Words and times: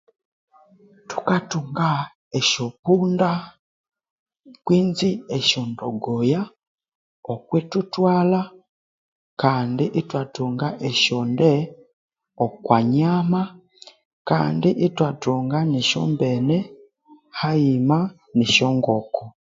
Thukathunga 1.09 1.87
esyopunda 2.39 3.31
kwenzi 4.65 5.09
esyondogoya 5.37 6.41
okwithuthwalha 7.33 8.41
kandi 9.41 9.85
ithwathunga 9.99 10.67
esyonde 10.89 11.51
okwa 12.45 12.79
nyama 12.95 13.41
kandi 14.29 14.69
ithwathunga 14.87 15.57
nesyombene 15.71 16.57
hayima 17.39 17.99
nesyongoko 18.37 19.23